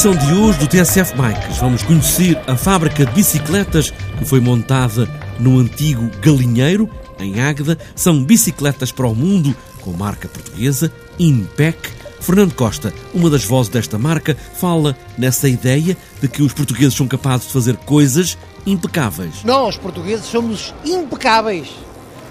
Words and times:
edição 0.00 0.16
de 0.16 0.32
hoje 0.32 0.58
do 0.58 0.66
TSF 0.66 1.14
Bikes 1.14 1.58
vamos 1.58 1.82
conhecer 1.82 2.40
a 2.46 2.56
fábrica 2.56 3.04
de 3.04 3.12
bicicletas 3.12 3.90
que 3.90 4.24
foi 4.24 4.40
montada 4.40 5.06
no 5.38 5.58
antigo 5.58 6.10
galinheiro, 6.22 6.88
em 7.18 7.38
Águeda. 7.38 7.76
São 7.94 8.24
bicicletas 8.24 8.90
para 8.90 9.06
o 9.06 9.14
mundo 9.14 9.54
com 9.82 9.92
marca 9.92 10.26
portuguesa, 10.26 10.90
Impec. 11.18 11.90
Fernando 12.18 12.54
Costa, 12.54 12.94
uma 13.12 13.28
das 13.28 13.44
vozes 13.44 13.70
desta 13.70 13.98
marca, 13.98 14.34
fala 14.54 14.96
nessa 15.18 15.50
ideia 15.50 15.94
de 16.18 16.28
que 16.28 16.42
os 16.42 16.54
portugueses 16.54 16.94
são 16.94 17.06
capazes 17.06 17.48
de 17.48 17.52
fazer 17.52 17.76
coisas 17.76 18.38
impecáveis. 18.66 19.44
Nós, 19.44 19.76
portugueses, 19.76 20.24
somos 20.24 20.72
impecáveis 20.82 21.68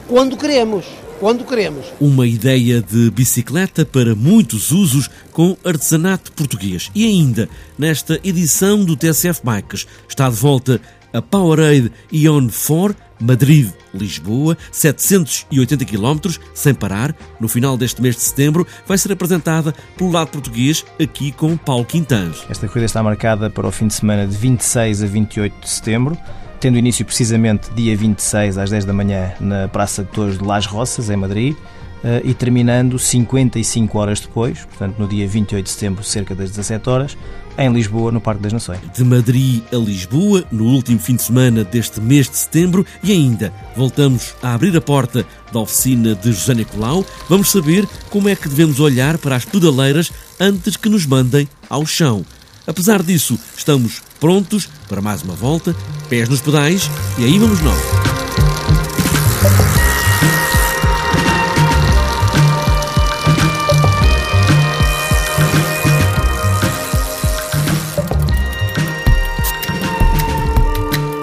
quando 0.08 0.36
queremos 0.36 0.86
quando 1.20 1.46
queremos. 1.46 1.86
Uma 2.00 2.26
ideia 2.26 2.82
de 2.82 3.12
bicicleta 3.12 3.86
para 3.86 4.16
muitos 4.16 4.72
usos 4.72 5.10
com 5.32 5.58
artesanato 5.64 6.32
português. 6.32 6.90
E 6.96 7.06
ainda, 7.06 7.50
nesta 7.78 8.20
edição 8.24 8.84
do 8.84 8.96
TSF 8.96 9.42
Bikes, 9.44 9.86
está 10.08 10.30
de 10.30 10.36
volta 10.36 10.82
a 11.14 11.22
Powerade 11.22 11.92
Ion 12.12 12.48
4 12.48 12.96
Madrid-Lisboa, 13.20 14.58
780 14.72 15.84
km, 15.84 16.40
sem 16.54 16.74
parar. 16.74 17.14
No 17.40 17.50
final 17.50 17.78
deste 17.78 18.02
mês 18.02 18.16
de 18.16 18.22
setembro, 18.22 18.66
vai 18.88 18.98
ser 18.98 19.12
apresentada 19.12 19.74
pelo 19.98 20.12
lado 20.12 20.30
português, 20.30 20.86
aqui 21.02 21.32
com 21.32 21.58
Paulo 21.58 21.84
Quintans. 21.84 22.46
Esta 22.50 22.68
corrida 22.68 22.86
está 22.86 23.04
marcada 23.04 23.50
para 23.50 23.68
o 23.68 23.72
fim 23.72 23.88
de 23.88 23.96
semana 23.96 24.26
de 24.26 24.38
26 24.38 25.04
a 25.04 25.06
28 25.06 25.60
de 25.60 25.70
setembro 25.70 26.18
tendo 26.60 26.78
início 26.78 27.06
precisamente 27.06 27.72
dia 27.74 27.96
26 27.96 28.58
às 28.58 28.70
10 28.70 28.86
da 28.86 28.94
manhã 28.94 29.34
na 29.40 29.68
Praça 29.68 30.04
de 30.04 30.10
Torres 30.10 30.38
de 30.38 30.44
Las 30.44 30.66
Roças, 30.66 31.10
em 31.10 31.16
Madrid, 31.16 31.56
eh, 32.04 32.22
e 32.24 32.34
terminando 32.34 32.98
55 32.98 33.98
horas 33.98 34.20
depois, 34.20 34.66
portanto 34.66 34.98
no 34.98 35.08
dia 35.08 35.28
28 35.28 35.66
de 35.66 35.72
setembro, 35.72 36.04
cerca 36.04 36.36
das 36.36 36.50
17 36.50 36.90
horas, 36.90 37.18
em 37.58 37.72
Lisboa, 37.72 38.12
no 38.12 38.22
Parque 38.22 38.42
das 38.42 38.54
Nações. 38.54 38.80
De 38.94 39.04
Madrid 39.04 39.62
a 39.72 39.76
Lisboa, 39.76 40.46
no 40.50 40.66
último 40.66 40.98
fim 40.98 41.16
de 41.16 41.24
semana 41.24 41.64
deste 41.64 42.00
mês 42.00 42.30
de 42.30 42.38
setembro, 42.38 42.86
e 43.04 43.12
ainda 43.12 43.54
voltamos 43.76 44.34
a 44.42 44.54
abrir 44.54 44.76
a 44.78 44.82
porta 44.82 45.26
da 45.52 45.60
oficina 45.60 46.16
de 46.16 46.32
José 46.32 46.54
Nicolau. 46.54 47.06
Vamos 47.28 47.52
saber 47.52 47.86
como 48.10 48.30
é 48.30 48.36
que 48.36 48.48
devemos 48.48 48.80
olhar 48.80 49.18
para 49.18 49.36
as 49.36 49.44
pedaleiras 49.44 50.12
antes 50.40 50.78
que 50.78 50.88
nos 50.88 51.06
mandem 51.06 51.50
ao 51.70 51.86
chão. 51.86 52.24
Apesar 52.70 53.02
disso, 53.02 53.36
estamos 53.58 54.00
prontos 54.20 54.70
para 54.88 55.02
mais 55.02 55.24
uma 55.24 55.34
volta, 55.34 55.76
pés 56.08 56.30
nos 56.30 56.40
pedais 56.40 56.88
e 57.18 57.26
aí 57.26 57.40
vamos 57.40 57.60
nós. 57.62 57.80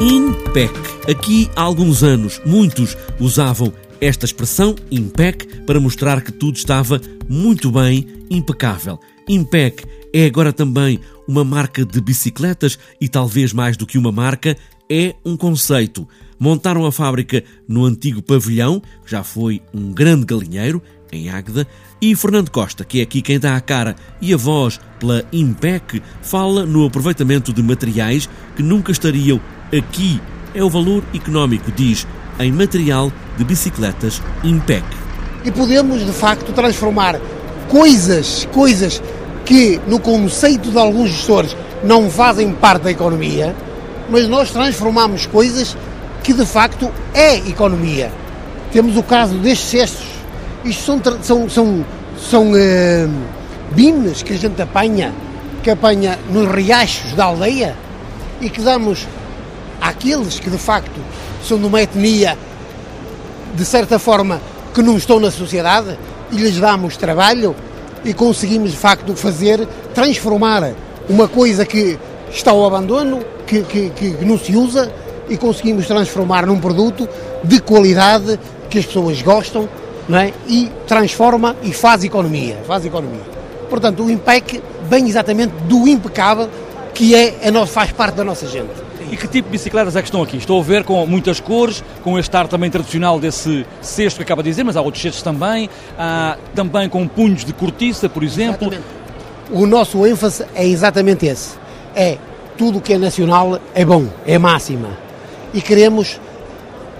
Impec. 0.00 0.74
Aqui 1.08 1.48
há 1.54 1.62
alguns 1.62 2.02
anos, 2.02 2.42
muitos 2.44 2.96
usavam 3.20 3.72
esta 4.00 4.26
expressão, 4.26 4.74
Impec, 4.90 5.46
para 5.64 5.78
mostrar 5.78 6.22
que 6.22 6.32
tudo 6.32 6.56
estava 6.56 7.00
muito 7.28 7.70
bem, 7.70 8.04
impecável. 8.28 8.98
Impec 9.28 9.84
é 10.12 10.26
agora 10.26 10.52
também 10.52 10.98
uma 11.26 11.44
marca 11.44 11.84
de 11.84 12.00
bicicletas 12.00 12.78
e 13.00 13.08
talvez 13.08 13.52
mais 13.52 13.76
do 13.76 13.86
que 13.86 13.98
uma 13.98 14.12
marca, 14.12 14.56
é 14.90 15.14
um 15.24 15.36
conceito. 15.36 16.08
Montaram 16.38 16.84
a 16.84 16.92
fábrica 16.92 17.42
no 17.66 17.84
antigo 17.84 18.22
pavilhão, 18.22 18.80
que 19.04 19.10
já 19.10 19.24
foi 19.24 19.62
um 19.72 19.92
grande 19.92 20.24
galinheiro, 20.24 20.82
em 21.10 21.28
Águeda, 21.30 21.66
e 22.00 22.14
Fernando 22.14 22.50
Costa, 22.50 22.84
que 22.84 23.00
é 23.00 23.02
aqui 23.02 23.22
quem 23.22 23.38
dá 23.38 23.56
a 23.56 23.60
cara 23.60 23.96
e 24.20 24.34
a 24.34 24.36
voz 24.36 24.78
pela 24.98 25.24
Impec, 25.32 26.02
fala 26.20 26.66
no 26.66 26.84
aproveitamento 26.84 27.52
de 27.52 27.62
materiais 27.62 28.28
que 28.54 28.62
nunca 28.62 28.92
estariam 28.92 29.40
aqui. 29.76 30.20
É 30.54 30.62
o 30.62 30.70
valor 30.70 31.02
económico, 31.14 31.70
diz, 31.72 32.06
em 32.38 32.52
material 32.52 33.12
de 33.36 33.44
bicicletas 33.44 34.22
Impec. 34.42 34.84
E 35.44 35.50
podemos, 35.50 36.04
de 36.04 36.12
facto, 36.12 36.52
transformar 36.52 37.20
coisas, 37.68 38.46
coisas 38.52 39.02
que, 39.46 39.80
no 39.86 40.00
conceito 40.00 40.70
de 40.70 40.78
alguns 40.78 41.10
gestores, 41.10 41.56
não 41.82 42.10
fazem 42.10 42.52
parte 42.52 42.82
da 42.82 42.90
economia, 42.90 43.54
mas 44.10 44.28
nós 44.28 44.50
transformamos 44.50 45.24
coisas 45.24 45.76
que 46.22 46.34
de 46.34 46.44
facto 46.44 46.90
é 47.14 47.36
economia. 47.36 48.10
Temos 48.72 48.96
o 48.96 49.02
caso 49.02 49.38
destes 49.38 49.70
cestos. 49.70 50.06
Isto 50.64 50.82
são, 50.82 51.22
são, 51.22 51.48
são, 51.48 51.84
são 52.18 52.50
uh, 52.50 53.10
bines 53.72 54.22
que 54.22 54.32
a 54.32 54.36
gente 54.36 54.60
apanha, 54.60 55.14
que 55.62 55.70
apanha 55.70 56.18
nos 56.28 56.50
riachos 56.52 57.12
da 57.12 57.26
aldeia 57.26 57.76
e 58.40 58.50
que 58.50 58.60
damos 58.60 59.06
àqueles 59.80 60.40
que 60.40 60.50
de 60.50 60.58
facto 60.58 61.00
são 61.46 61.56
de 61.56 61.66
uma 61.66 61.80
etnia, 61.80 62.36
de 63.54 63.64
certa 63.64 63.98
forma, 64.00 64.40
que 64.74 64.82
não 64.82 64.96
estão 64.96 65.20
na 65.20 65.30
sociedade 65.30 65.96
e 66.32 66.36
lhes 66.36 66.58
damos 66.58 66.96
trabalho 66.96 67.54
e 68.06 68.14
conseguimos 68.14 68.70
de 68.70 68.76
facto 68.76 69.14
fazer, 69.16 69.66
transformar 69.92 70.72
uma 71.08 71.26
coisa 71.26 71.66
que 71.66 71.98
está 72.30 72.52
ao 72.52 72.64
abandono, 72.64 73.20
que, 73.46 73.62
que, 73.62 73.90
que 73.90 74.24
não 74.24 74.38
se 74.38 74.56
usa, 74.56 74.90
e 75.28 75.36
conseguimos 75.36 75.86
transformar 75.88 76.46
num 76.46 76.60
produto 76.60 77.08
de 77.42 77.60
qualidade 77.60 78.38
que 78.70 78.78
as 78.78 78.86
pessoas 78.86 79.20
gostam 79.22 79.68
não 80.08 80.18
é? 80.18 80.32
e 80.46 80.70
transforma 80.86 81.56
e 81.64 81.72
faz 81.72 82.04
economia. 82.04 82.56
Faz 82.64 82.84
economia. 82.84 83.22
Portanto, 83.68 84.04
o 84.04 84.10
IMPEC 84.10 84.62
vem 84.88 85.08
exatamente 85.08 85.52
do 85.64 85.88
impecável 85.88 86.48
que 86.94 87.14
é, 87.14 87.34
a 87.48 87.66
faz 87.66 87.90
parte 87.90 88.14
da 88.14 88.24
nossa 88.24 88.46
gente. 88.46 88.85
E 89.10 89.16
que 89.16 89.28
tipo 89.28 89.48
de 89.48 89.52
bicicletas 89.52 89.94
é 89.94 90.02
que 90.02 90.08
estão 90.08 90.22
aqui? 90.22 90.36
Estou 90.36 90.60
a 90.60 90.64
ver 90.64 90.82
com 90.82 91.06
muitas 91.06 91.38
cores, 91.38 91.82
com 92.02 92.18
este 92.18 92.36
ar 92.36 92.48
também 92.48 92.70
tradicional 92.70 93.20
desse 93.20 93.64
cesto 93.80 94.16
que 94.18 94.22
acaba 94.22 94.42
de 94.42 94.50
dizer, 94.50 94.64
mas 94.64 94.76
há 94.76 94.80
outros 94.80 95.02
cestos 95.02 95.22
também, 95.22 95.70
há 95.96 96.36
também 96.54 96.88
com 96.88 97.06
punhos 97.06 97.44
de 97.44 97.52
cortiça, 97.52 98.08
por 98.08 98.24
exemplo. 98.24 98.68
Exatamente. 98.68 99.06
O 99.50 99.64
nosso 99.64 100.04
ênfase 100.04 100.44
é 100.54 100.66
exatamente 100.66 101.26
esse. 101.26 101.54
É 101.94 102.18
tudo 102.58 102.78
o 102.78 102.80
que 102.80 102.94
é 102.94 102.98
nacional 102.98 103.60
é 103.74 103.84
bom, 103.84 104.06
é 104.26 104.38
máxima. 104.38 104.88
E 105.54 105.60
queremos 105.60 106.20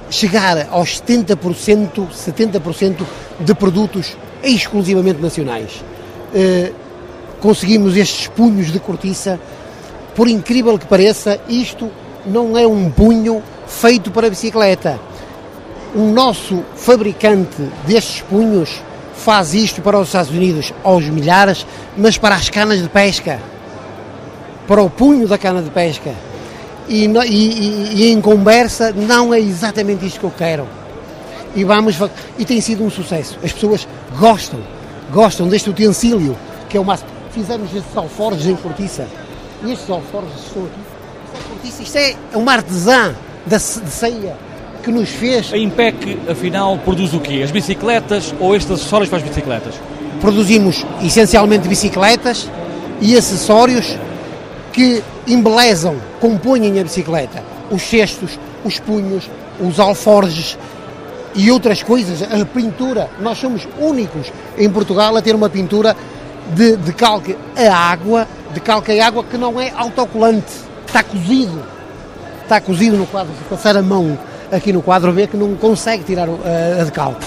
chegar 0.09 0.69
aos 0.71 1.01
70%, 1.01 2.09
70% 2.09 3.05
de 3.41 3.55
produtos 3.55 4.17
exclusivamente 4.43 5.21
nacionais. 5.21 5.83
Uh, 6.33 6.73
conseguimos 7.41 7.97
estes 7.97 8.29
punhos 8.29 8.71
de 8.71 8.79
cortiça 8.79 9.41
por 10.17 10.29
incrível 10.29 10.79
que 10.79 10.87
pareça, 10.87 11.39
isto 11.47 11.91
não 12.25 12.57
é 12.57 12.67
um 12.67 12.91
punho 12.91 13.43
feito 13.69 14.11
para 14.11 14.31
bicicleta. 14.31 14.99
O 15.95 16.01
nosso 16.01 16.65
fabricante 16.75 17.63
destes 17.87 18.23
punhos 18.23 18.83
faz 19.15 19.53
isto 19.53 19.83
para 19.83 19.99
os 19.99 20.09
Estados 20.09 20.31
Unidos 20.31 20.73
aos 20.83 21.05
milhares, 21.05 21.67
mas 21.97 22.17
para 22.17 22.35
as 22.35 22.49
canas 22.49 22.83
de 22.83 22.89
pesca, 22.89 23.39
para 24.67 24.83
o 24.83 24.89
punho 24.89 25.29
da 25.29 25.37
cana 25.37 25.61
de 25.61 25.71
pesca. 25.71 26.15
E, 26.89 27.05
e, 27.05 27.95
e 27.95 28.13
em 28.13 28.21
conversa 28.21 28.93
não 28.93 29.35
é 29.35 29.39
exatamente 29.39 30.07
isto 30.07 30.21
que 30.21 30.27
eu 30.27 30.33
quero. 30.37 30.67
E 31.55 31.63
vamos 31.63 31.97
e 32.39 32.45
tem 32.45 32.61
sido 32.61 32.83
um 32.83 32.91
sucesso. 32.91 33.39
As 33.45 33.53
pessoas 33.53 33.87
gostam, 34.19 34.61
gostam 35.13 35.47
deste 35.47 35.69
utensílio 35.69 36.37
que 36.71 36.77
é 36.77 36.81
o 36.81 36.85
máximo. 36.85 37.11
Fizemos 37.33 37.75
estes 37.75 37.95
alforjes 37.95 38.47
em 38.47 38.57
cortiça 38.57 39.07
e 39.65 39.73
estes 39.73 39.89
alforjes 39.91 40.35
estão 40.47 40.65
aqui. 40.65 41.83
Isto 41.83 41.99
é 41.99 42.17
uma 42.35 42.53
artesã 42.53 43.15
da, 43.47 43.57
de 43.57 43.91
ceia 43.91 44.37
que 44.83 44.91
nos 44.91 45.09
fez. 45.09 45.53
A 45.53 45.59
Impec, 45.59 46.19
afinal, 46.31 46.79
produz 46.79 47.13
o 47.13 47.21
quê? 47.21 47.43
As 47.43 47.51
bicicletas 47.51 48.35
ou 48.39 48.55
estes 48.55 48.71
acessórios 48.73 49.09
para 49.09 49.19
as 49.19 49.25
bicicletas? 49.25 49.75
Produzimos 50.21 50.85
essencialmente 51.03 51.69
bicicletas 51.69 52.49
e 53.01 53.17
acessórios 53.17 53.99
que 54.73 55.03
embelezam, 55.27 55.97
compõem 56.21 56.79
a 56.79 56.83
bicicleta. 56.83 57.43
Os 57.71 57.83
cestos, 57.83 58.39
os 58.65 58.79
punhos, 58.79 59.29
os 59.61 59.81
alforjes 59.81 60.57
e 61.35 61.51
outras 61.51 61.83
coisas. 61.83 62.23
A 62.23 62.45
pintura, 62.45 63.11
nós 63.21 63.39
somos 63.39 63.67
únicos 63.79 64.33
em 64.57 64.71
Portugal 64.71 65.17
a 65.17 65.23
ter 65.23 65.35
uma 65.35 65.51
pintura 65.51 65.97
de, 66.55 66.77
de 66.77 66.93
calque 66.93 67.37
a 67.57 67.75
água 67.75 68.27
de 68.57 68.61
calca 68.61 68.93
e 68.93 69.01
água 69.01 69.23
que 69.23 69.37
não 69.37 69.61
é 69.61 69.71
autocolante, 69.77 70.53
está 70.87 71.03
cozido. 71.03 71.63
Está 72.43 72.59
cozido 72.59 72.97
no 72.97 73.07
quadro, 73.07 73.33
se 73.37 73.45
passar 73.45 73.77
a 73.77 73.83
mão 73.83 74.19
aqui 74.51 74.73
no 74.73 74.81
quadro, 74.81 75.13
vê 75.13 75.27
que 75.27 75.37
não 75.37 75.55
consegue 75.57 76.05
tirar 76.05 76.27
a, 76.29 76.81
a 76.81 76.85
decalque. 76.85 77.27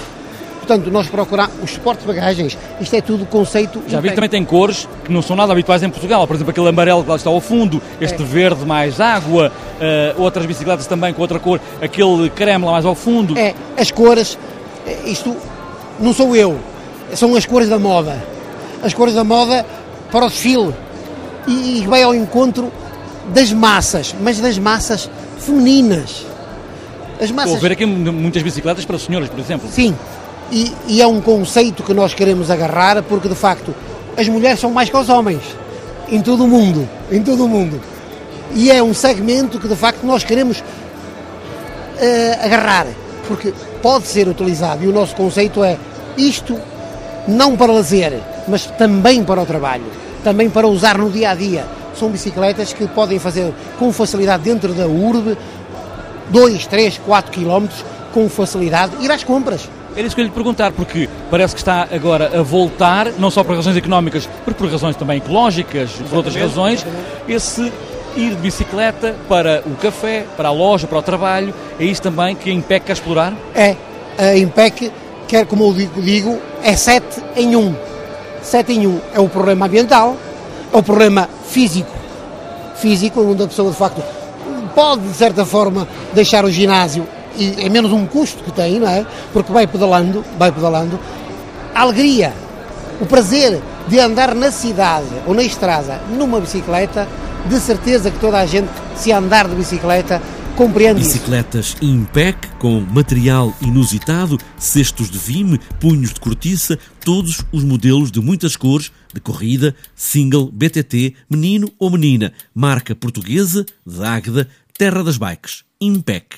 Portanto, 0.58 0.90
nós 0.90 1.08
procuramos 1.08 1.54
os 1.64 1.72
suportes 1.72 2.06
de 2.06 2.08
bagagens, 2.08 2.58
isto 2.80 2.96
é 2.96 3.02
tudo 3.02 3.26
conceito. 3.26 3.84
Já 3.88 4.00
vi 4.00 4.10
que 4.10 4.16
também 4.16 4.30
tem 4.30 4.44
cores 4.44 4.88
que 5.04 5.12
não 5.12 5.22
são 5.22 5.36
nada 5.36 5.52
habituais 5.52 5.84
em 5.84 5.90
Portugal, 5.90 6.26
por 6.26 6.36
exemplo, 6.36 6.52
aquele 6.52 6.68
amarelo 6.68 7.04
que 7.04 7.10
lá 7.10 7.16
está 7.16 7.30
ao 7.30 7.42
fundo, 7.42 7.82
este 8.02 8.24
é. 8.24 8.26
verde 8.26 8.66
mais 8.66 9.00
água, 9.00 9.52
uh, 9.52 10.22
outras 10.22 10.46
bicicletas 10.46 10.88
também 10.88 11.14
com 11.14 11.22
outra 11.22 11.40
cor, 11.40 11.60
aquele 11.82 12.30
creme 12.32 12.66
lá 12.66 12.72
mais 12.72 12.86
ao 12.86 12.96
fundo. 12.96 13.38
É, 13.38 13.54
as 13.78 13.92
cores, 13.92 14.38
eh, 14.88 14.98
isto 15.06 15.36
não 16.00 16.14
sou 16.14 16.36
eu, 16.36 16.58
são 17.14 17.36
as 17.36 17.46
cores 17.46 17.70
da 17.70 17.78
moda. 17.78 18.24
As 18.82 18.94
cores 18.94 19.14
da 19.14 19.24
moda 19.24 19.66
para 20.12 20.26
o 20.26 20.30
desfile 20.30 20.74
e, 21.48 21.80
e 21.80 21.88
vai 21.88 22.04
ao 22.04 22.14
encontro 22.14 22.72
das 23.34 23.52
massas, 23.52 24.16
mas 24.20 24.40
das 24.40 24.58
massas 24.58 25.10
femininas. 25.40 26.26
As 27.22 27.32
massas... 27.32 27.54
Estou 27.54 27.66
a 27.66 27.70
ver 27.70 27.72
aqui 27.74 27.86
muitas 27.86 28.42
bicicletas 28.42 28.86
para 28.86 28.98
senhoras, 28.98 29.30
por 29.30 29.40
exemplo. 29.40 29.70
Sim, 29.72 29.96
e, 30.52 30.74
e, 30.88 31.02
é 31.02 31.08
um 31.08 31.22
conceito 31.22 31.84
que 31.84 31.94
nós 31.94 32.14
queremos 32.14 32.50
agarrar 32.50 33.04
porque 33.04 33.28
de 33.28 33.36
facto 33.36 33.74
as 34.18 34.28
mulheres 34.28 34.60
são 34.60 34.72
mais 34.72 34.90
que 34.90 34.98
os 34.98 35.10
homens 35.10 35.42
em 36.12 36.22
todo 36.22 36.44
o 36.44 36.48
mundo, 36.48 36.88
em 37.12 37.22
todo 37.22 37.46
o 37.46 37.48
mundo. 37.48 37.80
E 38.54 38.72
é 38.72 38.82
um 38.82 38.94
segmento 38.94 39.60
que 39.60 39.68
de 39.68 39.76
facto 39.76 40.04
nós 40.04 40.24
queremos 40.24 40.60
uh, 40.60 40.64
agarrar, 42.46 42.88
porque 43.28 43.54
pode 43.82 44.08
ser 44.08 44.28
utilizado 44.28 44.84
e 44.84 44.88
o 44.88 44.92
nosso 44.92 45.16
conceito 45.16 45.64
é 45.64 45.78
isto 46.18 46.60
não 47.28 47.56
para 47.56 47.72
lazer, 47.72 48.20
mas 48.48 48.66
também 48.66 49.24
para 49.24 49.42
o 49.42 49.46
trabalho, 49.46 49.86
também 50.24 50.50
para 50.50 50.68
usar 50.68 50.98
no 50.98 51.10
dia 51.10 51.32
a 51.32 51.36
dia. 51.36 51.66
São 51.98 52.10
bicicletas 52.10 52.74
que 52.74 52.88
podem 52.88 53.20
fazer 53.20 53.54
com 53.78 53.92
facilidade 53.92 54.44
dentro 54.44 54.74
da 54.74 54.88
urbe 54.88 55.38
2, 56.30 56.68
3, 56.68 56.98
4 57.00 57.32
quilómetros 57.32 57.84
com 58.14 58.30
facilidade, 58.30 58.94
ir 59.02 59.12
às 59.12 59.24
compras. 59.24 59.70
Era 59.96 60.06
isso 60.06 60.16
que 60.16 60.22
eu 60.22 60.26
lhe 60.26 60.32
perguntar, 60.32 60.72
porque 60.72 61.10
parece 61.30 61.56
que 61.56 61.62
está 61.62 61.88
agora 61.92 62.40
a 62.40 62.42
voltar, 62.42 63.12
não 63.18 63.30
só 63.30 63.44
por 63.44 63.56
razões 63.56 63.76
económicas, 63.76 64.30
mas 64.46 64.56
por 64.56 64.70
razões 64.70 64.96
também 64.96 65.18
ecológicas, 65.18 65.92
por 66.10 66.18
outras 66.18 66.36
razões, 66.36 66.86
esse 67.28 67.72
ir 68.16 68.30
de 68.30 68.36
bicicleta 68.36 69.16
para 69.28 69.64
o 69.66 69.76
café, 69.76 70.26
para 70.38 70.50
a 70.50 70.52
loja, 70.52 70.88
para 70.88 71.00
o 71.00 71.02
trabalho, 71.02 71.54
é 71.80 71.86
isso 71.86 72.02
também 72.02 72.36
que 72.36 72.50
a 72.50 72.54
IMPEC 72.54 72.86
quer 72.86 72.94
explorar? 72.94 73.34
É, 73.56 73.76
a 74.18 74.36
IMPEC 74.36 74.92
quer, 75.28 75.46
como 75.46 75.66
eu 75.66 75.74
digo, 75.74 76.02
digo 76.02 76.40
é 76.64 76.76
sete 76.76 77.22
em 77.36 77.56
um. 77.56 77.76
Sete 78.42 78.74
em 78.74 78.88
um 78.88 79.00
é 79.14 79.20
o 79.20 79.28
problema 79.28 79.66
ambiental, 79.66 80.16
é 80.74 80.78
o 80.78 80.84
problema 80.84 81.30
físico, 81.48 81.92
físico, 82.76 83.22
onde 83.22 83.44
a 83.44 83.48
pessoa 83.48 83.72
de 83.72 83.78
facto 83.78 84.02
pode, 84.74 85.02
de 85.02 85.14
certa 85.14 85.46
forma, 85.46 85.88
deixar 86.14 86.46
o 86.46 86.52
ginásio 86.52 87.06
e 87.38 87.66
é 87.66 87.70
menos 87.70 87.92
um 87.92 88.06
custo 88.06 88.44
que 88.44 88.52
tem, 88.52 88.80
não 88.80 88.90
é? 88.90 89.06
Porque 89.32 89.52
vai 89.52 89.66
pedalando, 89.66 90.24
vai 90.38 90.52
pedalando. 90.52 91.00
A 91.74 91.82
alegria, 91.82 92.34
o 93.00 93.06
prazer 93.06 93.62
de 93.88 94.00
andar 94.00 94.36
na 94.36 94.52
cidade 94.52 95.08
ou 95.26 95.34
na 95.34 95.44
estrada 95.44 96.02
numa 96.18 96.40
bicicleta, 96.40 97.08
de 97.46 97.60
certeza 97.60 98.12
que 98.12 98.20
toda 98.20 98.38
a 98.38 98.46
gente, 98.46 98.70
se 98.96 99.12
andar 99.12 99.48
de 99.48 99.56
bicicleta, 99.56 100.22
compreende 100.60 101.00
Bicicletas. 101.00 101.78
Impec 101.82 102.50
com 102.60 102.82
material 102.82 103.56
inusitado, 103.62 104.38
cestos 104.58 105.10
de 105.10 105.18
vime, 105.18 105.58
punhos 105.80 106.14
de 106.14 106.20
cortiça, 106.20 106.78
todos 107.00 107.46
os 107.50 107.64
modelos 107.64 108.12
de 108.12 108.20
muitas 108.20 108.58
cores, 108.58 108.92
de 109.14 109.22
corrida, 109.22 109.74
single, 109.96 110.52
BTT, 110.52 111.16
menino 111.30 111.72
ou 111.80 111.90
menina, 111.90 112.34
marca 112.54 112.94
portuguesa, 112.94 113.66
de 113.88 114.04
Águeda, 114.04 114.50
terra 114.78 115.02
das 115.02 115.16
bikes. 115.16 115.64
Impec. 115.80 116.36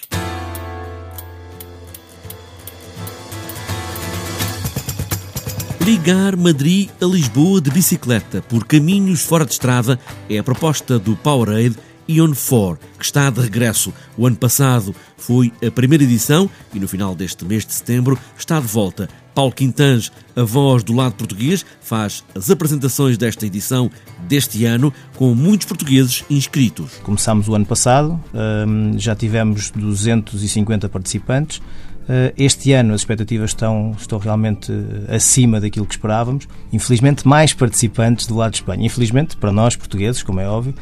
Ligar 5.83 6.37
Madrid 6.37 6.91
a 7.01 7.05
Lisboa 7.05 7.59
de 7.59 7.71
bicicleta 7.71 8.39
por 8.43 8.67
caminhos 8.67 9.23
fora 9.23 9.43
de 9.43 9.53
estrada 9.53 9.99
é 10.29 10.37
a 10.37 10.43
proposta 10.43 10.99
do 10.99 11.15
Powerade 11.15 11.75
Ion 12.07 12.33
4, 12.33 12.79
que 12.97 13.05
está 13.05 13.29
de 13.29 13.41
regresso. 13.41 13.93
O 14.17 14.27
ano 14.27 14.35
passado 14.35 14.95
foi 15.17 15.51
a 15.65 15.71
primeira 15.71 16.03
edição 16.03 16.49
e 16.73 16.79
no 16.79 16.87
final 16.87 17.15
deste 17.15 17.45
mês 17.45 17.65
de 17.65 17.73
setembro 17.73 18.17
está 18.37 18.59
de 18.59 18.67
volta. 18.67 19.09
Paulo 19.33 19.51
Quintange, 19.51 20.11
a 20.35 20.43
voz 20.43 20.83
do 20.83 20.93
lado 20.93 21.15
português, 21.15 21.65
faz 21.81 22.23
as 22.35 22.49
apresentações 22.49 23.17
desta 23.17 23.45
edição 23.45 23.89
deste 24.27 24.65
ano 24.65 24.93
com 25.15 25.33
muitos 25.33 25.67
portugueses 25.67 26.25
inscritos. 26.29 26.97
Começámos 27.03 27.47
o 27.47 27.55
ano 27.55 27.65
passado, 27.65 28.19
hum, 28.67 28.93
já 28.97 29.15
tivemos 29.15 29.71
250 29.71 30.89
participantes. 30.89 31.61
Eh, 32.09 32.33
este 32.37 32.73
ano 32.73 32.93
as 32.93 33.01
expectativas 33.01 33.51
estão, 33.51 33.95
estão 33.97 34.17
realmente 34.19 34.71
eh, 34.71 35.15
acima 35.15 35.61
daquilo 35.61 35.85
que 35.85 35.93
esperávamos. 35.93 36.47
Infelizmente, 36.73 37.27
mais 37.27 37.53
participantes 37.53 38.27
do 38.27 38.35
lado 38.35 38.51
de 38.51 38.57
Espanha. 38.57 38.85
Infelizmente, 38.85 39.37
para 39.37 39.51
nós, 39.51 39.75
portugueses, 39.75 40.23
como 40.23 40.39
é 40.39 40.47
óbvio, 40.47 40.73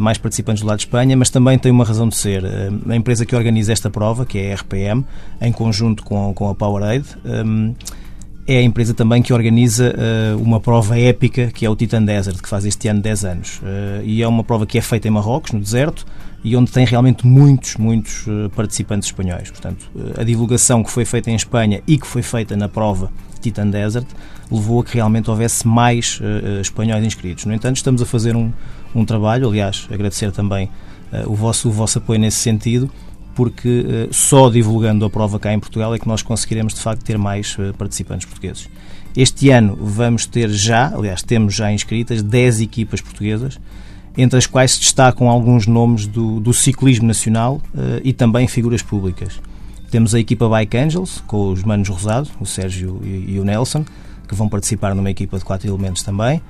mais 0.00 0.18
participantes 0.18 0.62
do 0.62 0.66
lado 0.66 0.78
de 0.78 0.84
Espanha, 0.84 1.16
mas 1.16 1.30
também 1.30 1.58
tem 1.58 1.72
uma 1.72 1.84
razão 1.84 2.08
de 2.08 2.16
ser. 2.16 2.44
A 2.88 2.96
empresa 2.96 3.24
que 3.24 3.34
organiza 3.34 3.72
esta 3.72 3.88
prova, 3.88 4.26
que 4.26 4.38
é 4.38 4.52
a 4.52 4.56
RPM, 4.56 5.04
em 5.40 5.52
conjunto 5.52 6.02
com, 6.02 6.34
com 6.34 6.48
a 6.48 6.54
Powerade, 6.54 7.06
é 8.46 8.58
a 8.58 8.62
empresa 8.62 8.92
também 8.92 9.22
que 9.22 9.32
organiza 9.32 9.94
uma 10.38 10.60
prova 10.60 10.98
épica, 10.98 11.46
que 11.46 11.64
é 11.64 11.70
o 11.70 11.76
Titan 11.76 12.04
Desert, 12.04 12.42
que 12.42 12.48
faz 12.48 12.66
este 12.66 12.88
ano 12.88 13.00
10 13.00 13.24
anos. 13.24 13.60
E 14.04 14.22
é 14.22 14.28
uma 14.28 14.44
prova 14.44 14.66
que 14.66 14.76
é 14.76 14.82
feita 14.82 15.08
em 15.08 15.10
Marrocos, 15.10 15.52
no 15.52 15.60
deserto, 15.60 16.04
e 16.42 16.56
onde 16.56 16.70
tem 16.70 16.84
realmente 16.84 17.26
muitos, 17.26 17.76
muitos 17.76 18.26
eh, 18.26 18.48
participantes 18.54 19.08
espanhóis. 19.08 19.50
Portanto, 19.50 19.90
eh, 19.94 20.20
a 20.22 20.24
divulgação 20.24 20.82
que 20.82 20.90
foi 20.90 21.04
feita 21.04 21.30
em 21.30 21.34
Espanha 21.34 21.82
e 21.86 21.98
que 21.98 22.06
foi 22.06 22.22
feita 22.22 22.56
na 22.56 22.68
prova 22.68 23.12
Titan 23.40 23.68
Desert 23.68 24.06
levou 24.50 24.80
a 24.80 24.84
que 24.84 24.94
realmente 24.94 25.30
houvesse 25.30 25.66
mais 25.66 26.20
espanhóis 26.60 27.04
inscritos. 27.04 27.44
No 27.44 27.54
entanto, 27.54 27.76
estamos 27.76 28.02
a 28.02 28.06
fazer 28.06 28.34
um, 28.34 28.52
um 28.94 29.04
trabalho, 29.04 29.48
aliás, 29.48 29.86
agradecer 29.90 30.32
também 30.32 30.68
uh, 31.12 31.30
o, 31.30 31.34
vosso, 31.34 31.68
o 31.68 31.72
vosso 31.72 31.98
apoio 31.98 32.20
nesse 32.20 32.38
sentido, 32.38 32.90
porque 33.34 34.08
uh, 34.08 34.14
só 34.14 34.50
divulgando 34.50 35.04
a 35.04 35.10
prova 35.10 35.38
cá 35.38 35.52
em 35.52 35.58
Portugal 35.58 35.94
é 35.94 35.98
que 35.98 36.08
nós 36.08 36.22
conseguiremos 36.22 36.74
de 36.74 36.80
facto 36.80 37.04
ter 37.04 37.18
mais 37.18 37.56
participantes 37.78 38.26
portugueses. 38.26 38.68
Este 39.16 39.50
ano 39.50 39.76
vamos 39.80 40.24
ter 40.24 40.48
já, 40.50 40.94
aliás, 40.94 41.22
temos 41.22 41.54
já 41.54 41.72
inscritas 41.72 42.22
10 42.22 42.60
equipas 42.60 43.00
portuguesas 43.00 43.58
entre 44.16 44.38
as 44.38 44.46
quais 44.46 44.72
se 44.72 44.80
destacam 44.80 45.28
alguns 45.28 45.66
nomes 45.66 46.06
do, 46.06 46.40
do 46.40 46.52
ciclismo 46.52 47.06
nacional 47.06 47.60
uh, 47.74 48.00
e 48.02 48.12
também 48.12 48.46
figuras 48.46 48.82
públicas. 48.82 49.40
Temos 49.90 50.14
a 50.14 50.20
equipa 50.20 50.48
Bike 50.48 50.76
Angels, 50.76 51.22
com 51.26 51.50
os 51.50 51.62
Manos 51.62 51.88
Rosado, 51.88 52.28
o 52.40 52.46
Sérgio 52.46 53.00
e, 53.02 53.32
e 53.32 53.40
o 53.40 53.44
Nelson, 53.44 53.84
que 54.28 54.34
vão 54.34 54.48
participar 54.48 54.94
numa 54.94 55.10
equipa 55.10 55.38
de 55.38 55.44
quatro 55.44 55.68
elementos 55.68 56.02
também, 56.02 56.38
uh, 56.38 56.42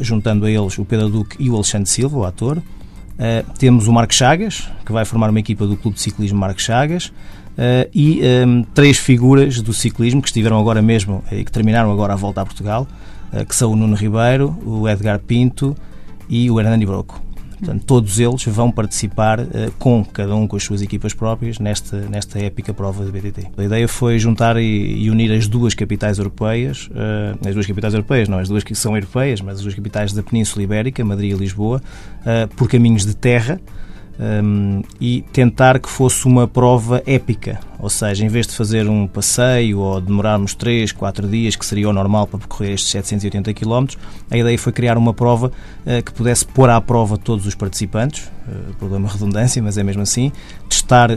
juntando 0.00 0.46
a 0.46 0.50
eles 0.50 0.78
o 0.78 0.84
Pedro 0.84 1.08
Duque 1.08 1.36
e 1.38 1.50
o 1.50 1.54
Alexandre 1.54 1.88
Silva, 1.88 2.16
o 2.16 2.24
ator. 2.24 2.58
Uh, 2.58 3.52
temos 3.58 3.86
o 3.86 3.92
Marco 3.92 4.12
Chagas, 4.12 4.68
que 4.84 4.92
vai 4.92 5.04
formar 5.04 5.30
uma 5.30 5.38
equipa 5.38 5.66
do 5.66 5.76
Clube 5.76 5.96
de 5.96 6.02
Ciclismo 6.02 6.38
Marco 6.38 6.60
Chagas. 6.60 7.06
Uh, 7.06 7.88
e 7.94 8.20
um, 8.44 8.64
três 8.74 8.98
figuras 8.98 9.60
do 9.60 9.72
ciclismo 9.72 10.20
que 10.20 10.26
estiveram 10.28 10.58
agora 10.58 10.82
mesmo 10.82 11.22
e 11.30 11.44
que 11.44 11.52
terminaram 11.52 11.92
agora 11.92 12.14
a 12.14 12.16
volta 12.16 12.40
a 12.40 12.44
Portugal, 12.44 12.88
uh, 13.32 13.46
que 13.46 13.54
são 13.54 13.70
o 13.70 13.76
Nuno 13.76 13.94
Ribeiro, 13.94 14.56
o 14.66 14.88
Edgar 14.88 15.20
Pinto 15.20 15.76
e 16.28 16.50
o 16.50 16.58
Hernani 16.58 16.84
Broco. 16.84 17.22
Portanto, 17.58 17.84
todos 17.84 18.18
eles 18.18 18.44
vão 18.44 18.70
participar 18.70 19.40
uh, 19.40 19.46
com 19.78 20.04
cada 20.04 20.34
um 20.34 20.46
com 20.46 20.56
as 20.56 20.62
suas 20.62 20.82
equipas 20.82 21.14
próprias 21.14 21.58
nesta, 21.58 21.96
nesta 22.08 22.38
épica 22.38 22.72
prova 22.74 23.04
de 23.04 23.10
BTT. 23.10 23.48
A 23.56 23.64
ideia 23.64 23.88
foi 23.88 24.18
juntar 24.18 24.56
e, 24.56 25.04
e 25.04 25.10
unir 25.10 25.32
as 25.32 25.46
duas 25.46 25.74
capitais 25.74 26.18
europeias, 26.18 26.88
uh, 26.88 27.48
as 27.48 27.54
duas 27.54 27.66
capitais 27.66 27.94
europeias, 27.94 28.28
não 28.28 28.38
as 28.38 28.48
duas 28.48 28.64
que 28.64 28.74
são 28.74 28.96
europeias, 28.96 29.40
mas 29.40 29.56
as 29.56 29.62
duas 29.62 29.74
capitais 29.74 30.12
da 30.12 30.22
Península 30.22 30.62
Ibérica, 30.62 31.04
Madrid 31.04 31.32
e 31.32 31.34
Lisboa, 31.34 31.82
uh, 32.20 32.54
por 32.54 32.68
caminhos 32.68 33.04
de 33.06 33.14
terra, 33.14 33.60
um, 34.18 34.82
e 35.00 35.22
tentar 35.32 35.78
que 35.78 35.88
fosse 35.88 36.26
uma 36.26 36.46
prova 36.46 37.02
épica, 37.06 37.58
ou 37.78 37.88
seja, 37.88 38.24
em 38.24 38.28
vez 38.28 38.46
de 38.46 38.54
fazer 38.54 38.88
um 38.88 39.06
passeio 39.06 39.80
ou 39.80 40.00
demorarmos 40.00 40.54
3, 40.54 40.92
4 40.92 41.28
dias, 41.28 41.56
que 41.56 41.66
seria 41.66 41.88
o 41.88 41.92
normal 41.92 42.26
para 42.26 42.38
percorrer 42.38 42.74
estes 42.74 42.90
780 42.90 43.52
km, 43.54 43.86
a 44.30 44.38
ideia 44.38 44.58
foi 44.58 44.72
criar 44.72 44.96
uma 44.96 45.12
prova 45.12 45.48
uh, 45.48 46.02
que 46.02 46.12
pudesse 46.12 46.46
pôr 46.46 46.70
à 46.70 46.80
prova 46.80 47.18
todos 47.18 47.46
os 47.46 47.54
participantes, 47.54 48.30
uh, 48.48 48.74
problema 48.74 49.08
redundância, 49.08 49.62
mas 49.62 49.76
é 49.78 49.82
mesmo 49.82 50.02
assim, 50.02 50.32
testar 50.68 51.10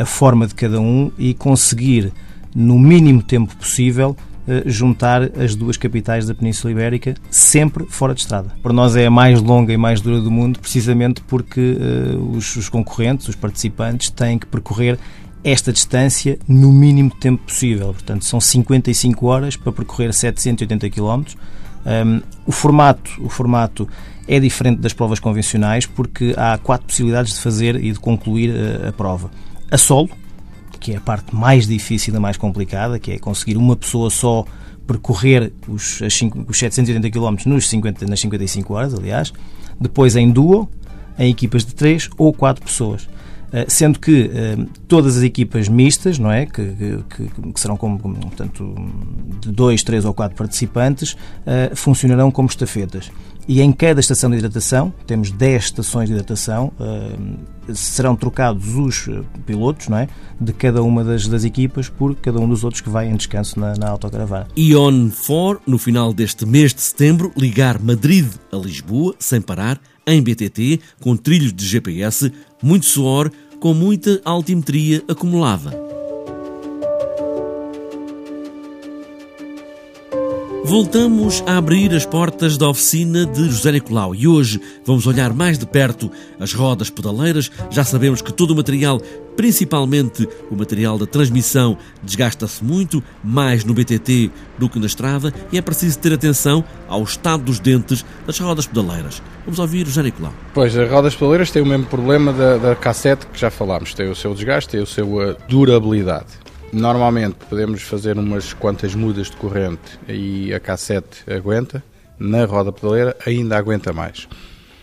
a 0.00 0.04
forma 0.04 0.46
de 0.46 0.54
cada 0.54 0.80
um 0.80 1.10
e 1.18 1.34
conseguir, 1.34 2.12
no 2.54 2.78
mínimo 2.78 3.22
tempo 3.22 3.54
possível, 3.56 4.16
eh, 4.16 4.35
juntar 4.64 5.22
as 5.38 5.54
duas 5.54 5.76
capitais 5.76 6.26
da 6.26 6.34
Península 6.34 6.72
Ibérica 6.72 7.14
sempre 7.30 7.84
fora 7.88 8.14
de 8.14 8.20
estrada. 8.20 8.52
Para 8.62 8.72
nós 8.72 8.94
é 8.96 9.06
a 9.06 9.10
mais 9.10 9.40
longa 9.42 9.72
e 9.72 9.76
mais 9.76 10.00
dura 10.00 10.20
do 10.20 10.30
mundo, 10.30 10.60
precisamente 10.60 11.20
porque 11.22 11.76
uh, 11.78 12.36
os, 12.36 12.54
os 12.56 12.68
concorrentes, 12.68 13.28
os 13.28 13.34
participantes, 13.34 14.10
têm 14.10 14.38
que 14.38 14.46
percorrer 14.46 14.98
esta 15.42 15.72
distância 15.72 16.38
no 16.48 16.72
mínimo 16.72 17.10
tempo 17.10 17.44
possível. 17.44 17.92
Portanto, 17.92 18.24
são 18.24 18.40
55 18.40 19.26
horas 19.26 19.56
para 19.56 19.72
percorrer 19.72 20.12
780 20.12 20.90
km. 20.90 21.22
Um, 21.86 22.20
o 22.44 22.50
formato, 22.50 23.10
o 23.20 23.28
formato 23.28 23.88
é 24.26 24.40
diferente 24.40 24.80
das 24.80 24.92
provas 24.92 25.20
convencionais 25.20 25.86
porque 25.86 26.34
há 26.36 26.58
quatro 26.58 26.86
possibilidades 26.88 27.34
de 27.34 27.40
fazer 27.40 27.76
e 27.76 27.92
de 27.92 28.00
concluir 28.00 28.50
a, 28.50 28.86
eh, 28.86 28.88
a 28.88 28.92
prova. 28.92 29.30
A 29.70 29.78
solo, 29.78 30.10
que 30.86 30.92
é 30.92 30.98
a 30.98 31.00
parte 31.00 31.34
mais 31.34 31.66
difícil 31.66 32.14
e 32.14 32.18
mais 32.20 32.36
complicada, 32.36 32.96
que 32.96 33.10
é 33.10 33.18
conseguir 33.18 33.56
uma 33.56 33.74
pessoa 33.74 34.08
só 34.08 34.44
percorrer 34.86 35.52
os, 35.66 36.00
os 36.00 36.58
780 36.58 37.10
km 37.10 37.34
nos 37.44 37.68
50, 37.68 38.06
nas 38.06 38.20
55 38.20 38.72
horas, 38.72 38.94
aliás. 38.94 39.32
Depois 39.80 40.14
em 40.14 40.30
duo, 40.30 40.70
em 41.18 41.28
equipas 41.28 41.64
de 41.64 41.74
3 41.74 42.08
ou 42.16 42.32
4 42.32 42.64
pessoas. 42.64 43.08
Sendo 43.68 43.98
que 43.98 44.30
todas 44.88 45.16
as 45.16 45.22
equipas 45.22 45.68
mistas, 45.68 46.18
não 46.18 46.30
é? 46.30 46.46
Que, 46.46 46.74
que, 47.08 47.52
que 47.52 47.60
serão 47.60 47.76
como, 47.76 47.98
como, 47.98 48.16
portanto, 48.16 48.74
de 49.40 49.50
dois, 49.50 49.82
três 49.82 50.04
ou 50.04 50.12
quatro 50.12 50.36
participantes, 50.36 51.16
funcionarão 51.74 52.30
como 52.30 52.48
estafetas. 52.48 53.10
E 53.48 53.62
em 53.62 53.70
cada 53.70 54.00
estação 54.00 54.28
de 54.28 54.38
hidratação, 54.38 54.92
temos 55.06 55.30
10 55.30 55.64
estações 55.64 56.08
de 56.08 56.14
hidratação, 56.14 56.72
serão 57.72 58.16
trocados 58.16 58.74
os 58.74 59.08
pilotos 59.44 59.86
não 59.88 59.98
é? 59.98 60.08
de 60.40 60.52
cada 60.52 60.82
uma 60.82 61.04
das, 61.04 61.28
das 61.28 61.44
equipas 61.44 61.88
por 61.88 62.16
cada 62.16 62.40
um 62.40 62.48
dos 62.48 62.64
outros 62.64 62.80
que 62.80 62.90
vai 62.90 63.08
em 63.08 63.14
descanso 63.14 63.60
na, 63.60 63.74
na 63.74 63.88
autocaravana. 63.90 64.48
Ion 64.56 65.10
4, 65.10 65.62
no 65.64 65.78
final 65.78 66.12
deste 66.12 66.44
mês 66.44 66.74
de 66.74 66.80
setembro, 66.80 67.32
ligar 67.36 67.80
Madrid 67.80 68.26
a 68.52 68.56
Lisboa, 68.56 69.14
sem 69.18 69.40
parar, 69.40 69.80
em 70.04 70.22
BTT, 70.22 70.80
com 71.00 71.16
trilhos 71.16 71.52
de 71.52 71.66
GPS, 71.66 72.32
muito 72.62 72.86
suor, 72.86 73.30
com 73.60 73.74
muita 73.74 74.20
altimetria 74.24 75.02
acumulada. 75.08 75.85
Voltamos 80.66 81.44
a 81.46 81.58
abrir 81.58 81.94
as 81.94 82.04
portas 82.04 82.58
da 82.58 82.68
oficina 82.68 83.24
de 83.24 83.44
José 83.44 83.70
Nicolau 83.70 84.12
e 84.12 84.26
hoje 84.26 84.60
vamos 84.84 85.06
olhar 85.06 85.32
mais 85.32 85.56
de 85.56 85.64
perto 85.64 86.10
as 86.40 86.52
rodas 86.52 86.90
pedaleiras. 86.90 87.52
Já 87.70 87.84
sabemos 87.84 88.20
que 88.20 88.32
todo 88.32 88.50
o 88.50 88.56
material, 88.56 89.00
principalmente 89.36 90.28
o 90.50 90.56
material 90.56 90.98
da 90.98 91.06
transmissão, 91.06 91.78
desgasta-se 92.02 92.64
muito, 92.64 93.00
mais 93.22 93.64
no 93.64 93.72
BTT 93.72 94.28
do 94.58 94.68
que 94.68 94.80
na 94.80 94.86
estrada, 94.86 95.32
e 95.52 95.56
é 95.56 95.62
preciso 95.62 96.00
ter 96.00 96.12
atenção 96.12 96.64
ao 96.88 97.04
estado 97.04 97.44
dos 97.44 97.60
dentes 97.60 98.04
das 98.26 98.36
rodas 98.40 98.66
pedaleiras. 98.66 99.22
Vamos 99.44 99.60
ouvir 99.60 99.86
José 99.86 100.02
Nicolau. 100.02 100.34
Pois, 100.52 100.76
as 100.76 100.90
rodas 100.90 101.14
pedaleiras 101.14 101.52
têm 101.52 101.62
o 101.62 101.66
mesmo 101.66 101.86
problema 101.86 102.32
da, 102.32 102.56
da 102.56 102.74
cassete 102.74 103.24
que 103.28 103.38
já 103.38 103.52
falámos, 103.52 103.94
tem 103.94 104.10
o 104.10 104.16
seu 104.16 104.34
desgaste, 104.34 104.70
tem 104.70 104.82
a 104.82 104.86
sua 104.86 105.38
durabilidade. 105.48 106.45
Normalmente 106.76 107.36
podemos 107.48 107.80
fazer 107.80 108.18
umas 108.18 108.52
quantas 108.52 108.94
mudas 108.94 109.30
de 109.30 109.36
corrente 109.38 109.98
e 110.06 110.52
a 110.52 110.60
cassete 110.60 111.24
aguenta, 111.26 111.82
na 112.18 112.44
roda 112.44 112.70
pedaleira 112.70 113.16
ainda 113.24 113.56
aguenta 113.56 113.94
mais. 113.94 114.28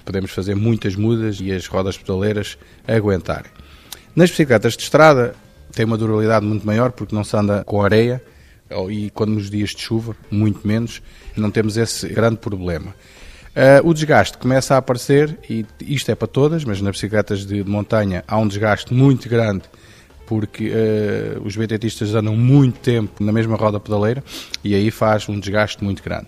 Podemos 0.04 0.32
fazer 0.32 0.56
muitas 0.56 0.96
mudas 0.96 1.38
e 1.40 1.52
as 1.52 1.68
rodas 1.68 1.96
pedaleiras 1.96 2.58
aguentarem. 2.88 3.52
Nas 4.16 4.32
bicicletas 4.32 4.76
de 4.76 4.82
estrada 4.82 5.36
tem 5.72 5.86
uma 5.86 5.96
durabilidade 5.96 6.44
muito 6.44 6.66
maior 6.66 6.92
porque 6.92 7.14
não 7.14 7.24
se 7.24 7.38
anda 7.38 7.64
com 7.64 7.84
areia 7.84 8.24
e 8.90 9.12
quando 9.12 9.34
nos 9.34 9.48
dias 9.48 9.70
de 9.70 9.82
chuva, 9.84 10.16
muito 10.32 10.68
menos, 10.68 11.00
não 11.38 11.52
temos 11.52 11.78
esse 11.78 12.08
grande 12.08 12.38
problema. 12.38 12.96
Uh, 13.56 13.88
o 13.88 13.94
desgaste 13.94 14.40
começa 14.40 14.74
a 14.74 14.80
aparecer, 14.80 15.38
e 15.48 15.64
isto 15.80 16.10
é 16.10 16.16
para 16.16 16.28
todas, 16.28 16.66
mas 16.66 16.82
nas 16.82 16.94
bicicletas 16.94 17.46
de 17.46 17.64
montanha 17.64 18.24
há 18.28 18.36
um 18.40 18.48
desgaste 18.48 18.92
muito 18.92 19.30
grande 19.30 19.66
porque 20.26 20.72
uh, 20.72 21.46
os 21.46 21.56
BTTistas 21.56 22.16
andam 22.16 22.36
muito 22.36 22.80
tempo 22.80 23.24
na 23.24 23.32
mesma 23.32 23.56
roda 23.56 23.80
pedaleira 23.80 24.24
e 24.64 24.74
aí 24.76 24.90
faz 24.92 25.28
um 25.28 25.40
desgaste 25.40 25.84
muito 25.84 26.04
grande. 26.04 26.28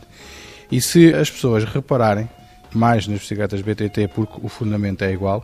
E 0.72 0.82
se 0.82 1.14
as 1.14 1.30
pessoas 1.30 1.64
repararem 1.64 2.30
mais 2.74 3.08
nas 3.08 3.20
bicicletas 3.20 3.62
BTT, 3.62 4.10
porque 4.10 4.40
o 4.42 4.50
fundamento 4.50 5.04
é 5.04 5.12
igual, 5.12 5.44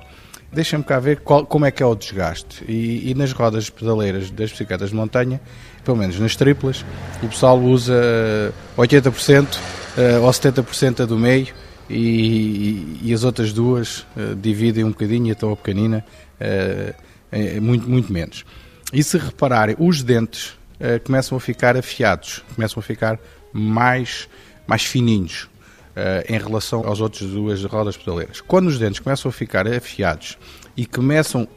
deixem-me 0.52 0.84
cá 0.84 1.00
ver 1.00 1.22
qual, 1.22 1.46
como 1.46 1.66
é 1.66 1.72
que 1.72 1.82
é 1.82 1.86
o 1.86 1.96
desgaste. 1.96 2.64
E, 2.68 3.10
e, 3.10 3.16
nas 3.16 3.32
rodas 3.32 3.70
pedaleiras 3.70 4.30
das 4.30 4.52
bicicletas 4.52 4.90
de 4.90 4.96
montanha, 4.96 5.40
pelo 5.84 5.98
menos 5.98 6.20
nas 6.20 6.36
triplas, 6.36 6.86
o 7.24 7.28
pessoal 7.28 7.60
usa 7.60 8.54
80% 8.78 9.44
uh, 9.44 9.60
eh, 9.98 10.20
ou 10.20 10.30
70% 10.30 11.06
do 11.06 11.18
meio 11.18 11.48
e, 11.90 13.00
e, 13.02 13.10
e, 13.10 13.14
as 13.14 13.24
outras 13.24 13.52
duas 13.54 14.00
uh, 14.16 14.36
dividem 14.36 14.84
um 14.84 14.90
bocadinho 14.90 15.28
e 15.28 15.32
a 15.32 15.56
pequenina. 15.56 16.06
Uh, 16.40 17.11
é, 17.32 17.58
é 17.58 17.60
muito, 17.60 17.90
muito 17.90 18.12
menos. 18.12 18.46
E 18.94 19.04
se 19.04 19.18
repararem, 19.18 19.76
os 19.80 20.04
dentes 20.04 20.50
uh, 20.80 21.00
começam 21.04 21.38
a 21.38 21.42
ficar 21.42 21.78
afiados, 21.78 22.44
começam 22.56 22.80
a 22.80 22.84
ficar 22.84 23.20
mais, 23.54 24.28
mais 24.68 24.84
fininhos 24.84 25.44
uh, 25.44 26.26
em 26.28 26.38
relação 26.38 26.90
às 26.92 27.00
outras 27.00 27.30
duas 27.30 27.64
rodas 27.64 27.96
pedaleiras. 27.96 28.42
Quando 28.42 28.68
os 28.68 28.78
dentes 28.78 29.00
começam 29.00 29.30
a 29.30 29.32
ficar 29.32 29.68
afiados 29.68 30.38
e 30.76 30.86
começam 30.86 31.48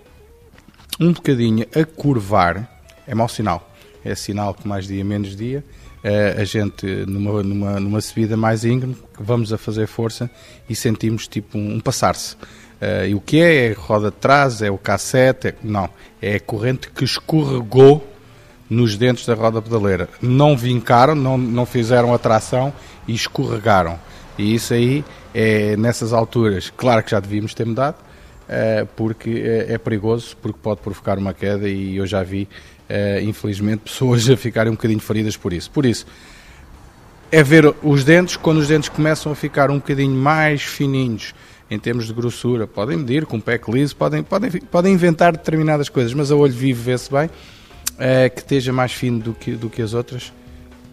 um 1.01 1.13
bocadinho 1.13 1.67
a 1.75 1.85
curvar, 1.85 2.71
é 3.07 3.15
mau 3.15 3.29
sinal. 3.29 3.71
É 4.05 4.15
sinal 4.15 4.55
que 4.55 4.69
mais 4.69 4.87
dia 4.87 5.05
menos 5.05 5.35
dia 5.35 5.65
uh, 6.05 6.41
a 6.41 6.45
gente 6.45 6.87
numa, 7.07 7.43
numa, 7.43 7.81
numa 7.81 8.01
subida 8.01 8.37
mais 8.37 8.65
íngreme 8.65 8.97
vamos 9.19 9.53
a 9.53 9.59
fazer 9.59 9.87
força 9.87 10.31
e 10.69 10.77
sentimos 10.77 11.27
tipo 11.27 11.59
um, 11.59 11.77
um 11.77 11.81
passar-se. 11.81 12.37
Uh, 12.85 13.07
e 13.07 13.15
o 13.15 13.21
que 13.21 13.41
é? 13.41 13.69
É 13.69 13.73
roda 13.73 14.11
de 14.11 14.17
trás? 14.17 14.61
É 14.61 14.71
o 14.71 14.77
cassete? 14.77 15.49
É... 15.49 15.55
Não, 15.63 15.89
é 16.21 16.35
a 16.35 16.41
corrente 16.41 16.91
que 16.91 17.05
escorregou 17.05 18.07
nos 18.69 18.97
dentes 18.97 19.25
da 19.25 19.35
roda 19.35 19.63
pedaleira. 19.63 20.09
Não 20.21 20.57
vincaram, 20.57 21.15
não, 21.15 21.39
não 21.39 21.65
fizeram 21.65 22.13
a 22.13 22.19
tração 22.19 22.73
e 23.07 23.15
escorregaram. 23.15 23.99
E 24.37 24.55
isso 24.55 24.75
aí, 24.75 25.05
é, 25.33 25.77
nessas 25.77 26.13
alturas, 26.13 26.73
claro 26.77 27.03
que 27.03 27.13
já 27.13 27.21
devíamos 27.21 27.55
ter 27.55 27.65
mudado, 27.65 27.97
uh, 27.97 28.87
porque 28.97 29.31
é, 29.31 29.75
é, 29.75 29.79
perigoso, 29.79 30.37
porque 30.43 30.59
pode 30.61 30.81
provocar 30.81 31.19
uma 31.19 31.33
queda 31.33 31.69
e 31.69 31.97
eu 31.97 32.07
já 32.07 32.23
vi, 32.23 32.49
uh, 32.91 33.23
infelizmente, 33.23 33.83
pessoas 33.85 34.29
a 34.31 34.37
ficarem 34.37 34.73
um 34.73 34.75
bocadinho 34.75 35.01
feridas 35.01 35.37
por 35.37 35.53
isso. 35.53 35.71
Por 35.71 35.87
isso, 35.87 36.05
é 37.31 37.43
ver 37.43 37.73
os 37.83 38.05
dentes, 38.05 38.37
quando 38.37 38.59
os 38.59 38.69
dentes 38.69 38.89
começam 38.89 39.31
a 39.31 39.35
ficar 39.35 39.71
um 39.71 39.77
bocadinho 39.77 40.15
mais 40.15 40.63
fininhos, 40.63 41.35
em 41.71 41.79
termos 41.79 42.07
de 42.07 42.13
grossura. 42.13 42.67
Podem 42.67 42.97
medir 42.97 43.27
com 43.27 43.41
pack 43.41 43.71
liso, 43.71 43.97
podem, 43.97 44.23
podem, 44.23 44.51
podem 44.51 44.95
inventar 44.95 45.33
determinadas 45.33 45.89
coisas, 45.89 46.13
mas 46.15 46.31
a 46.31 46.37
olho 46.37 46.53
vivo 46.53 46.83
vê-se 46.83 47.11
bem 47.11 47.29
é, 47.99 48.29
que 48.29 48.41
esteja 48.41 48.73
mais 48.73 48.93
fino 48.93 49.21
do 49.21 49.35
que, 49.35 49.53
do 49.53 49.71
que 49.71 49.83
as 49.83 49.95
outras. 49.95 50.33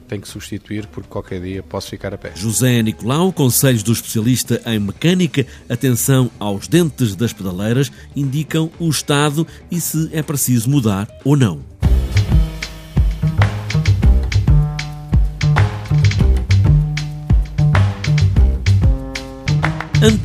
Tem 0.08 0.20
que 0.20 0.28
substituir 0.28 0.88
porque 0.88 1.08
qualquer 1.08 1.40
dia 1.40 1.63
posso 1.63 1.90
ficar 1.90 2.13
a 2.13 2.18
pé. 2.18 2.34
José 2.36 2.82
Nicolau, 2.82 3.32
conselhos 3.32 3.82
do 3.82 3.94
especialista 3.94 4.62
em 4.66 4.78
mecânica, 4.78 5.46
atenção 5.70 6.30
aos 6.38 6.68
dentes 6.68 7.16
das 7.16 7.32
pedaleiras, 7.32 7.90
indicam 8.13 8.70
o 8.78 8.90
estado 8.90 9.48
e 9.70 9.80
se 9.80 10.10
é 10.12 10.22
preciso 10.22 10.70
mudar 10.70 11.08
ou 11.24 11.38
não. 11.38 11.71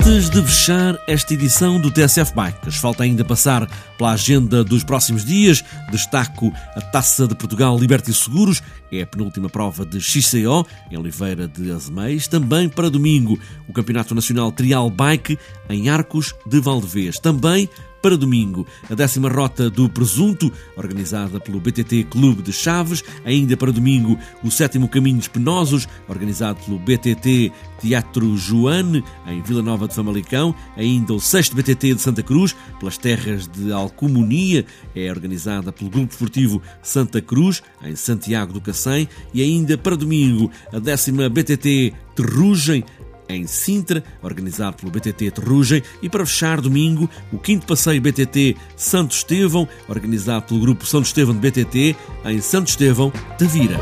Antes 0.07 0.31
de 0.31 0.41
fechar 0.41 0.97
esta 1.09 1.35
edição 1.35 1.81
do 1.81 1.91
TSF 1.91 2.33
Bikes, 2.33 2.77
falta 2.77 3.03
ainda 3.03 3.25
passar 3.25 3.69
pela 3.99 4.13
agenda 4.13 4.63
dos 4.63 4.85
próximos 4.85 5.25
dias. 5.25 5.65
Destaco 5.91 6.53
a 6.77 6.81
Taça 6.81 7.27
de 7.27 7.35
Portugal 7.35 7.77
Liberty 7.77 8.15
Seguros, 8.15 8.63
é 8.93 9.03
a 9.03 9.07
penúltima 9.07 9.51
prova 9.51 9.85
de 9.85 10.01
XCO 10.01 10.65
em 10.93 10.97
Oliveira 10.97 11.49
de 11.49 11.73
Azeméis. 11.73 12.29
Também 12.29 12.69
para 12.69 12.89
domingo, 12.89 13.37
o 13.69 13.73
Campeonato 13.73 14.15
Nacional 14.15 14.53
Trial 14.53 14.89
Bike 14.89 15.37
em 15.69 15.89
Arcos 15.89 16.33
de 16.47 16.61
Valdevez. 16.61 17.19
Também 17.19 17.69
para 18.07 18.17
domingo, 18.17 18.65
a 18.89 18.95
décima 18.95 19.29
rota 19.29 19.69
do 19.69 19.89
Presunto, 19.89 20.53
organizada 20.77 21.41
pelo 21.41 21.59
BTT 21.59 22.05
Clube 22.05 22.41
de 22.41 22.53
Chaves. 22.53 23.03
Ainda 23.25 23.57
para 23.57 23.73
domingo, 23.73 24.17
o 24.45 24.49
sétimo 24.49 24.87
Caminhos 24.87 25.27
Penosos, 25.27 25.89
organizado 26.07 26.61
pelo 26.65 26.79
BTT 26.79 27.51
Teatro 27.81 28.37
Joane, 28.37 29.03
em 29.27 29.43
Vila 29.43 29.61
Nova 29.61 29.89
de 29.89 29.95
Famalicão. 29.97 30.55
Ainda 30.77 31.15
o 31.15 31.21
sexto 31.21 31.57
BTT 31.57 31.95
de 31.95 32.01
Santa 32.01 32.23
Cruz, 32.23 32.55
pelas 32.79 32.97
terras 32.97 33.49
de 33.49 33.73
Alcomunia, 33.73 34.65
é 34.95 35.11
organizada 35.11 35.73
pelo 35.73 35.91
Grupo 35.91 36.13
Esportivo 36.13 36.63
Santa 36.85 37.21
Cruz, 37.21 37.61
em 37.83 37.97
Santiago 37.97 38.53
do 38.53 38.61
Cacém. 38.61 39.09
E 39.35 39.43
ainda 39.43 39.77
para 39.77 39.97
domingo, 39.97 40.49
a 40.73 40.79
décima 40.79 41.29
BTT 41.29 41.93
Terrugem, 42.15 42.83
em 43.29 43.47
Sintra, 43.47 44.03
organizado 44.23 44.77
pelo 44.77 44.91
BTT 44.91 45.31
Terrugem, 45.31 45.83
e 46.03 46.09
para 46.09 46.27
fechar 46.27 46.61
domingo, 46.61 47.09
o 47.33 47.39
quinto 47.39 47.67
passeio 47.67 48.01
BTT 48.01 48.57
Santo 48.77 49.15
Estevão, 49.15 49.69
organizado 49.89 50.47
pelo 50.47 50.61
grupo 50.61 50.87
Santo 50.87 51.07
Estevão 51.07 51.35
de 51.35 51.51
BTT, 51.51 51.97
em 52.25 52.41
Santo 52.41 52.69
Estevão 52.69 53.13
de 53.39 53.47
Vira. 53.47 53.81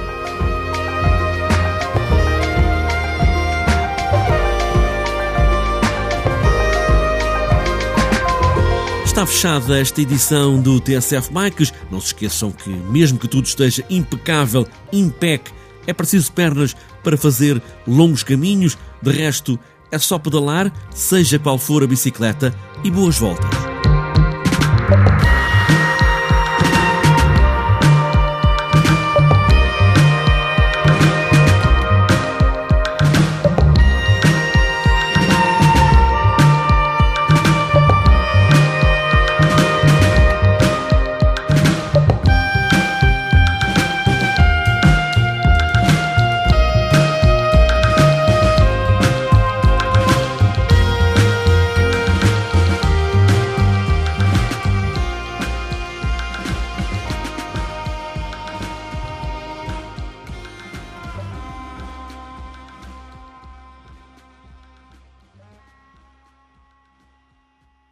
Está 9.14 9.26
fechada 9.26 9.78
esta 9.78 10.00
edição 10.02 10.60
do 10.60 10.80
TSF 10.80 11.32
Bikes. 11.32 11.72
Não 11.88 12.00
se 12.00 12.08
esqueçam 12.08 12.50
que, 12.50 12.68
mesmo 12.68 13.16
que 13.16 13.28
tudo 13.28 13.46
esteja 13.46 13.84
impecável, 13.88 14.66
impec, 14.92 15.52
é 15.86 15.92
preciso 15.92 16.32
pernas 16.32 16.76
para 17.02 17.16
fazer 17.16 17.62
longos 17.86 18.22
caminhos. 18.22 18.78
De 19.02 19.10
resto, 19.10 19.58
é 19.90 19.98
só 19.98 20.18
pedalar, 20.18 20.72
seja 20.94 21.38
qual 21.38 21.58
for 21.58 21.82
a 21.82 21.86
bicicleta, 21.86 22.54
e 22.82 22.90
boas 22.90 23.18
voltas. 23.18 23.73